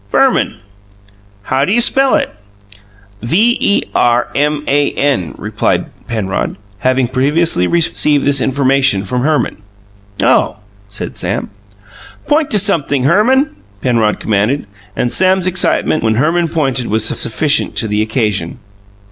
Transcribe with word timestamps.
"Verman." 0.09 0.57
"How 1.43 1.63
d'you 1.63 1.79
spell 1.79 2.15
it?" 2.15 2.33
"V 3.21 3.55
e 3.61 3.83
r 3.93 4.29
m 4.33 4.63
a 4.67 4.89
n," 4.93 5.35
replied 5.37 5.91
Penrod, 6.07 6.57
having 6.79 7.07
previously 7.07 7.67
received 7.67 8.25
this 8.25 8.41
information 8.41 9.05
from 9.05 9.21
Herman. 9.21 9.57
"Oh!" 10.19 10.55
said 10.89 11.17
Sam. 11.17 11.51
"Point 12.25 12.49
to 12.49 12.57
sumpthing, 12.57 13.03
Herman," 13.03 13.55
Penrod 13.81 14.19
commanded, 14.19 14.65
and 14.95 15.13
Sam's 15.13 15.45
excitement, 15.45 16.01
when 16.01 16.15
Herman 16.15 16.47
pointed 16.47 16.87
was 16.87 17.05
sufficient 17.05 17.75
to 17.75 17.87
the 17.87 18.01
occasion. 18.01 18.57